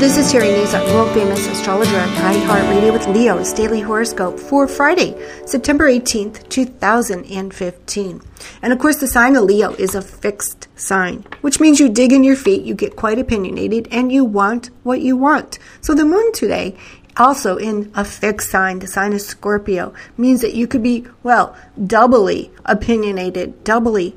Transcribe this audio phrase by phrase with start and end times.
[0.00, 4.66] This is hearing Terry Nazon, world famous astrologer on iHeartRadio with Leo's daily horoscope for
[4.66, 5.14] Friday,
[5.44, 8.22] September 18th, 2015.
[8.62, 12.14] And of course, the sign of Leo is a fixed sign, which means you dig
[12.14, 15.58] in your feet, you get quite opinionated, and you want what you want.
[15.82, 16.78] So the moon today
[17.18, 21.54] also in a fixed sign, the sign of Scorpio, means that you could be, well,
[21.86, 24.16] doubly opinionated, doubly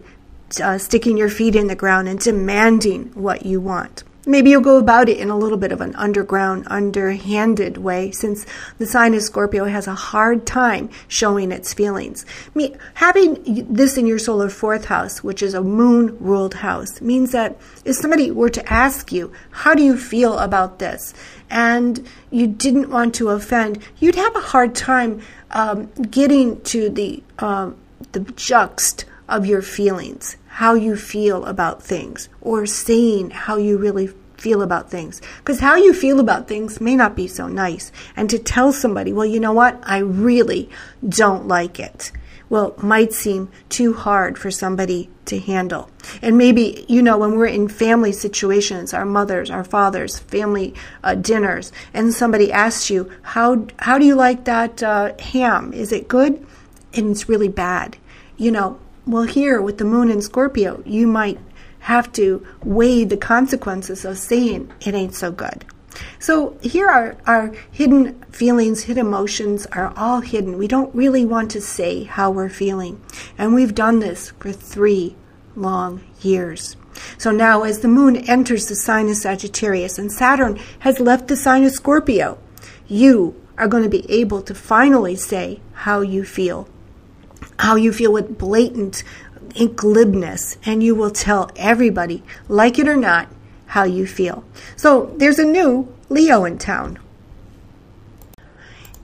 [0.63, 4.05] uh, sticking your feet in the ground and demanding what you want.
[4.25, 8.45] Maybe you'll go about it in a little bit of an underground, underhanded way, since
[8.77, 12.25] the sign of Scorpio has a hard time showing its feelings.
[12.55, 17.33] Me, having this in your solar fourth house, which is a moon ruled house, means
[17.33, 21.13] that if somebody were to ask you, How do you feel about this?
[21.49, 25.21] and you didn't want to offend, you'd have a hard time
[25.51, 27.75] um, getting to the, um,
[28.13, 34.07] the juxt of your feelings how you feel about things or saying how you really
[34.37, 35.19] feel about things.
[35.39, 37.91] Because how you feel about things may not be so nice.
[38.15, 40.69] And to tell somebody, well, you know what, I really
[41.07, 42.11] don't like it,
[42.49, 45.89] well, might seem too hard for somebody to handle.
[46.21, 51.15] And maybe, you know, when we're in family situations, our mothers, our fathers, family uh,
[51.15, 55.73] dinners, and somebody asks you, how, how do you like that uh, ham?
[55.73, 56.45] Is it good?
[56.93, 57.97] And it's really bad.
[58.37, 61.39] You know, well, here with the moon in Scorpio, you might
[61.79, 65.65] have to weigh the consequences of saying it ain't so good.
[66.19, 70.57] So here are our hidden feelings, hidden emotions are all hidden.
[70.57, 73.01] We don't really want to say how we're feeling.
[73.37, 75.15] And we've done this for three
[75.55, 76.77] long years.
[77.17, 81.35] So now, as the moon enters the sign of Sagittarius and Saturn has left the
[81.35, 82.37] sign of Scorpio,
[82.87, 86.67] you are going to be able to finally say how you feel
[87.63, 89.05] how you feel with blatant
[89.55, 93.29] glibness, and you will tell everybody, like it or not,
[93.67, 94.43] how you feel.
[94.75, 96.99] So there's a new Leo in town.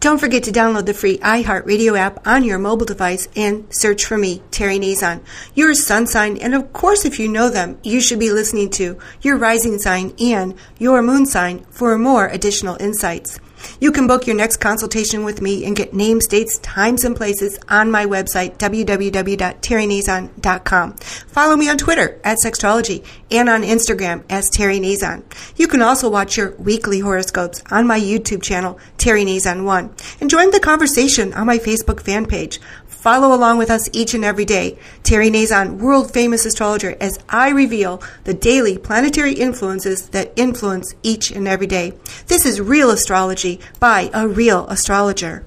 [0.01, 4.17] Don't forget to download the free iHeartRadio app on your mobile device and search for
[4.17, 5.21] me, Terry Nazon.
[5.55, 8.97] Your sun sign, and of course, if you know them, you should be listening to
[9.21, 13.39] your rising sign and your moon sign for more additional insights.
[13.79, 17.59] You can book your next consultation with me and get names, dates, times, and places
[17.69, 20.93] on my website, www.terrynazon.com.
[20.93, 25.23] Follow me on Twitter at Sexstrology and on Instagram as Terry Nazon.
[25.55, 30.29] You can also watch your weekly horoscopes on my YouTube channel, Terry Nazon 1, and
[30.29, 32.59] join the conversation on my Facebook fan page.
[32.99, 34.77] Follow along with us each and every day.
[35.03, 41.31] Terry Nazon, world famous astrologer, as I reveal the daily planetary influences that influence each
[41.31, 41.93] and every day.
[42.27, 45.45] This is real astrology by a real astrologer.